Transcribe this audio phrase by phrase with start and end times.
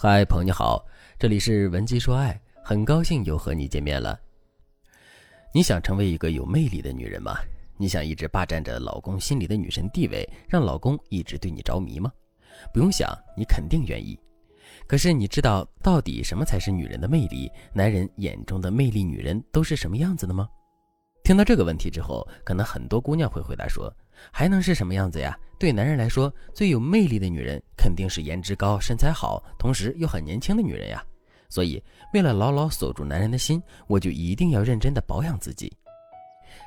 [0.00, 0.86] 嗨，朋友你好，
[1.18, 4.16] 这里是文姬说爱，很高兴又和你见面了。
[5.52, 7.36] 你想成为一个有魅力的女人吗？
[7.76, 12.12] 你想一直霸占着老公心里的女神地位，让老公一直对你着迷吗？
[12.72, 14.16] 不用想，你肯定愿意。
[14.86, 17.50] 可是你知道到底什么才是女人的魅力？
[17.72, 20.48] 男人眼中的魅力女人都是什么样子的吗？
[21.24, 23.92] 听到这个问题之后，可能很多姑娘会回答说
[24.32, 25.38] ：“还能是什么样子呀？
[25.58, 31.04] 对男人来说，最有魅力的女人肯定是颜值高、身材好，同时又很年轻的女人呀。
[31.48, 31.82] 所以，
[32.12, 35.72] 为了牢牢锁住男人的心，我就一定要认真的保养自己。”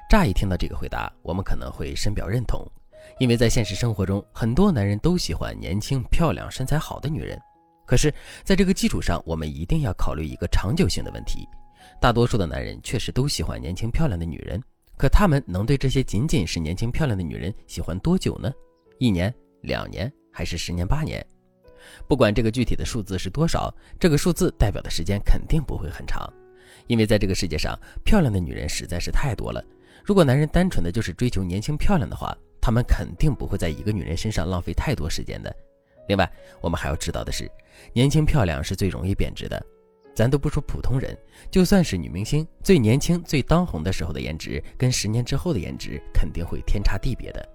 [0.09, 2.65] 乍一听到这个回答，我们可能会深表认同，
[3.17, 7.39] 因为在现实生活中，很多男人都喜欢年轻、漂亮、身材好的女人。
[7.85, 11.47] 可是，在这个基础上，我们一定要考虑一个长久性的问题。
[11.99, 14.61] 大多数的男人确实都喜欢年轻漂亮的女人，
[15.01, 18.53] 可他们能对这些仅仅是年轻漂亮的女人喜欢多久呢？
[18.99, 21.25] 一年、两年，还是十年、八年？
[22.07, 26.31] 不管这个具体的数字是多少，这个数字代表的时间肯定不会很长，
[26.85, 29.65] 因为在这个世界上，漂亮的女人实在是太多了。
[30.05, 35.51] 如果男人单纯的就是追求年轻漂亮的话，他们肯定不会在一个女人身上浪费太多时间的。
[36.09, 37.49] 另外，我们还要知道的是，
[37.91, 39.65] 年轻漂亮是最容易贬值的。
[40.13, 41.17] 咱都不说普通人，
[41.49, 47.48] 就算是女明星，最年轻、最当红的时候的颜值，跟十年之后的颜值肯定会天差地别的。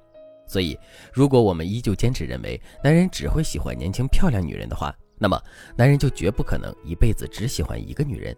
[0.48, 0.78] 所以，
[1.12, 5.40] 如果我们依旧坚持认为男人只会喜欢年轻漂亮女人的话，那么
[5.76, 8.36] 男人就绝不可能一辈子只喜欢一个女人。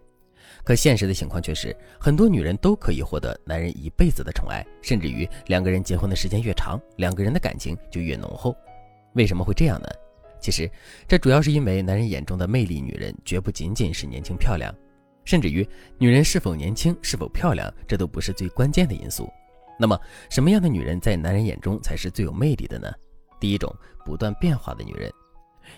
[0.63, 8.55] 可现实的情况却是，很多女人都可以获得男人一辈子的宠爱，甚至于两个人结婚的时间越长，两个人的感情就越浓厚。
[9.13, 9.87] 为什么会这样呢？
[10.39, 10.69] 其实，
[11.07, 14.73] 这主要是因为男人眼中的魅力女人绝不仅仅是年轻漂亮，
[15.25, 19.29] 甚至于女人是否年轻、是否漂亮，这都不是最关键的因素。
[19.77, 22.91] 那么，什么样的女人在男人眼中才是最有魅力的呢？
[23.39, 23.73] 第一种，
[24.05, 25.11] 不断变化的女人。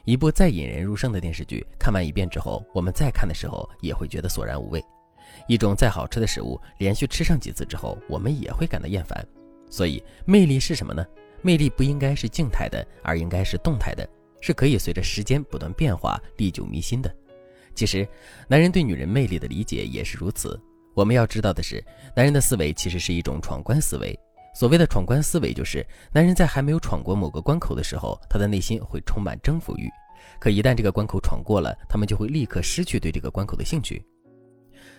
[0.06, 4.84] 一部再引人入胜的电视剧，看完一遍之后，我们再看的时候也会觉得索然无味。
[5.48, 9.26] 一种再好吃的食物，连续吃上几次之后，我们也会感到厌烦。
[9.70, 11.06] 所以，魅力是什么呢？
[11.42, 14.08] 魅力不应该是静态的，而应该是动态的。
[14.42, 17.16] 是可以随着时间不断变化、历久弥新的。
[17.74, 18.06] 其实，
[18.50, 20.60] 男人对女人魅力的理解也是如此。
[20.94, 21.82] 我们要知道的是，
[22.14, 24.14] 男人的思维其实是一种闯关思维。
[24.54, 29.90] 所谓的闯关思维，就是男人在还没有闯过某个关口的时候，他的内心会充满征服欲。
[30.38, 34.06] 可一旦这个关口闯过了，他们就会立刻失去对这个关口的兴趣。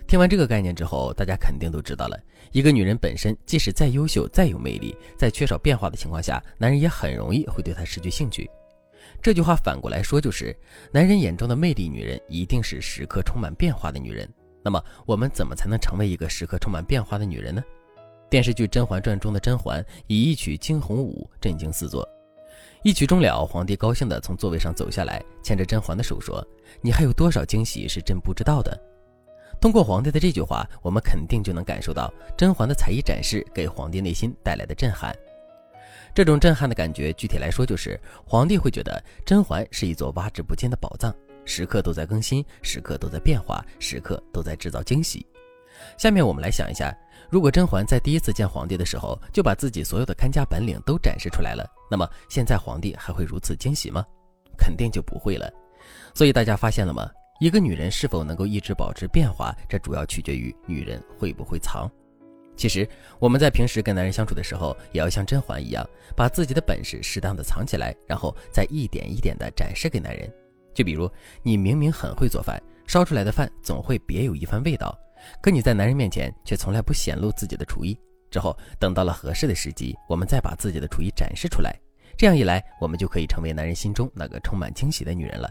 [0.06, 2.18] 听完这个概念之后，大家肯定都知道了，
[2.52, 8.50] 一个女人本身即使再优秀、再有魅力，在缺少变化的情况下，男人也很容易会对她失去兴趣。
[9.20, 10.56] 这句话反过来说就是，
[10.92, 14.28] 男人眼中的魅力女人一定是时刻充满变化的女人。
[14.64, 17.62] 那么，我们怎么才能成为一个时刻充满变化的女人呢？
[18.30, 22.08] 电视剧《甄嬛传》中的甄嬛以一曲惊鸿舞震惊四座。
[22.82, 26.44] 一曲终了，皇帝高兴地从座位上走下来，牵着甄嬛的手说
[26.80, 28.76] ：“你还有多少惊喜是朕不知道的？”
[29.60, 35.14] 通过皇帝的这句话，我们肯定就能感受到甄嬛的才艺展示给皇帝内心带来的震撼。
[36.14, 41.14] 这种震撼的感觉，具体来说就是皇帝会觉得甄嬛是一座挖之不尽的宝藏，
[41.46, 45.26] 时刻都在更新，时刻都在变化，时刻都在制造惊喜。
[45.96, 46.94] 下面我们来想一下，
[47.30, 54.04] 如果甄嬛在第一次见皇帝的时候就把自己所有的看家本领都展示出来了，那么现在皇帝还会如此惊喜吗？
[54.58, 55.50] 肯定就不会了。
[56.14, 57.10] 所以大家发现了吗？
[57.40, 61.90] 一个女人是否能够一直保持变化，这主要取决于女人会不会藏。
[62.56, 70.32] 其实我们在平时跟男人相处的时候，也要像甄嬛一样，把自己的本事适当的藏起来，然后再一点一点的展示给男人。
[70.74, 71.10] 就比如
[71.42, 74.96] 你明明很会做饭，烧出来的饭总会别有一番味道，
[75.42, 77.98] 可你在男人面前却从来不显露自己的厨艺。
[78.30, 81.78] 之后等到了合适的时机，我们再把自己的厨艺展示出来，
[82.16, 85.50] 这样一来，我们就可以成为男人心中那个充满惊喜的女人了。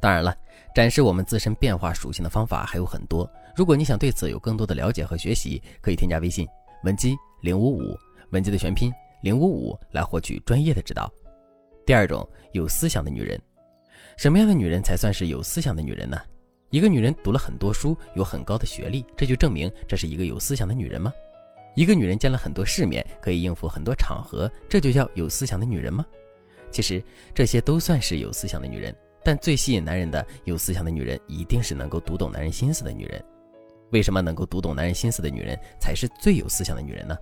[0.00, 0.34] 当然了，
[0.74, 3.28] 展示我们自身变化属性的方法还有很多。
[3.56, 6.46] 如果你想对此有更多的了解和学习，可以添加微信
[6.84, 7.96] 文姬零五五，
[8.30, 8.92] 文姬的全拼
[9.22, 11.12] 零五五来获取专业的指导。
[11.84, 13.40] 第二种，有思想的女人，
[14.16, 16.16] 什么样的女人才算是有思想的女人呢？
[16.70, 21.12] 一个女人读了很多书，有很高的学历，这就证明这是一个有思想的女人吗？
[21.74, 26.04] 一个女人见了很多世面，可以应付很多场合，这就叫有思想的女人吗？
[26.70, 27.02] 其实
[27.34, 28.94] 这些都算是有思想的女人。
[29.28, 33.22] 但最吸引男人的有思想的女人，一定是能够读懂男人心思的女人。
[33.90, 37.14] 为什么能够读懂男人心思的女人才是最有思想的女人呢？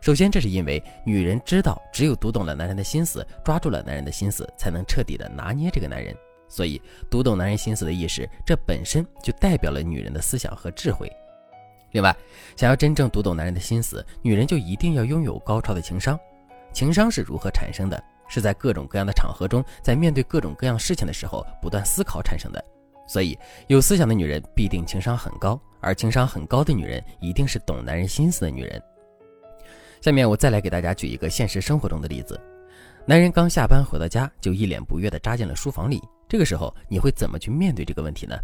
[0.00, 6.12] 首先，这是因为女人知道，只有读懂了男人的心思，抓住了男人的心思，才能彻底的拿捏这个男人。
[6.48, 11.08] 所以，读懂男人心思的意识，这本身就代表了女人的思想和智慧。
[11.92, 12.12] 另外，
[12.56, 16.18] 想要真正读懂男人的心思，女人就一定要拥有高超的情商。
[16.72, 18.02] 情商是如何产生的？
[18.28, 22.64] 是在各种各样的场合中，在面对各种各样事情的时候不断思考产生的。
[23.08, 23.38] 所以，
[23.68, 28.82] 有思想的女人必定情商很高，而情商很高的女人一定是懂男人心思的女人。
[30.00, 32.40] 下面我再来给大家举一个现实生活中的例子：
[33.06, 36.02] 男人刚下班回到家，就一脸不悦地扎进了书房里。
[36.28, 38.36] 这个时候，你会怎么去面对这个问题呢？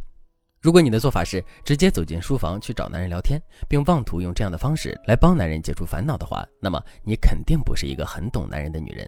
[0.61, 9.05] 如果你的做法是直接走进书房去找男人聊天，并妄图用这样的方式来帮男人解除烦恼的话，那么你肯定不是一个很懂男人的女人。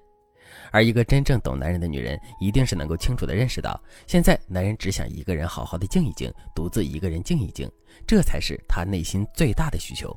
[0.70, 7.70] 而一个真正懂男人的女人，一定是能够清楚地认识到，现在男人只想一个人好好的静一静，独自一个人静一静，
[8.06, 10.14] 这才是他内心最大的需求。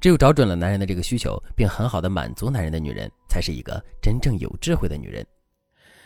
[0.00, 5.24] 只有找准了男人的这个需求，并很好的满足男人的女人，才是一个真正有智慧的女人。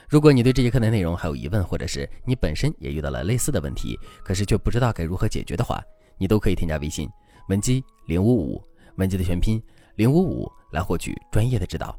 [0.08, 5.82] 如果你对这节课的内容还有疑问，或者是你本身也遇到了类似的问题，可是却不知道该如何解决的话，
[6.18, 7.08] 你都可以添加微信
[7.48, 8.62] 文姬零五五，
[8.96, 9.62] 文姬的全拼
[9.96, 11.98] 零五五，来获取专业的指导。